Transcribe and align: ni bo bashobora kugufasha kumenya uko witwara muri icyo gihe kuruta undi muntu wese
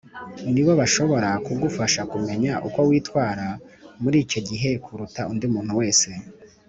ni 0.53 0.61
bo 0.65 0.71
bashobora 0.81 1.29
kugufasha 1.45 2.01
kumenya 2.11 2.53
uko 2.67 2.79
witwara 2.89 3.47
muri 4.01 4.17
icyo 4.25 4.39
gihe 4.49 4.69
kuruta 4.85 5.21
undi 5.31 5.45
muntu 5.53 5.73
wese 5.79 6.09